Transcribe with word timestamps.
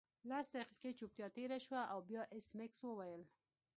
لس 0.29 0.47
دقیقې 0.55 0.91
چوپتیا 0.99 1.27
تیره 1.37 1.57
شوه 1.65 1.81
او 1.93 1.99
بیا 2.09 2.23
ایس 2.33 2.47
میکس 2.57 2.79
وویل 2.85 3.21